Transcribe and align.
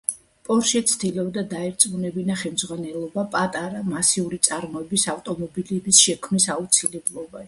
პორშე 0.47 0.79
ცდილობდა 0.91 1.41
დაერწმუნებინა 1.49 2.37
ხელმძღვანელობა 2.43 3.25
პატარა, 3.35 3.81
მასიური 3.91 4.39
წარმოების 4.49 5.05
ავტომობილის 5.15 6.01
შექმნის 6.07 6.49
აუცილებლობაში. 6.57 7.39